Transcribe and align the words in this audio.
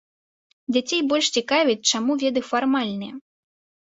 Дзяцей 0.73 1.01
больш 1.09 1.25
цікавіць, 1.35 1.85
чаму 1.97 2.11
веды 2.23 2.41
фармальныя. 2.51 3.13